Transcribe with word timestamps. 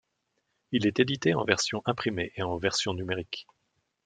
Il 0.71 0.87
est 0.87 0.99
édité 0.99 1.35
en 1.35 1.43
version 1.43 1.83
imprimée 1.85 2.31
et 2.35 2.41
en 2.41 2.57
version 2.57 2.95
numérique. 2.95 3.45